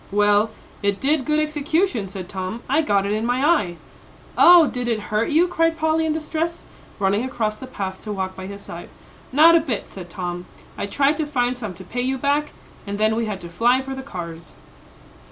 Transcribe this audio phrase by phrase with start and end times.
[0.11, 0.49] "Well,
[0.81, 3.77] it did good execution," said Tom; "I got it in my eye."
[4.35, 6.63] "Oh, did it hurt you?" cried Polly, in distress,
[6.97, 8.89] running across the path to walk by his side.
[9.31, 10.47] "Not a bit," said Tom.
[10.75, 12.53] "I tried to find some to pay you back,
[12.87, 14.53] and then we had to fly for the cars."